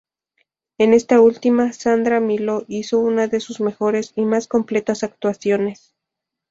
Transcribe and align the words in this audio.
En 0.79 0.95
esta 0.95 1.21
última, 1.21 1.73
Sandra 1.73 2.19
Milo 2.19 2.65
hizo 2.67 2.97
una 2.97 3.27
de 3.27 3.39
sus 3.39 3.59
mejores 3.61 4.13
y 4.15 4.23
más 4.25 4.47
completas 4.47 5.03
actuaciones. 5.03 5.93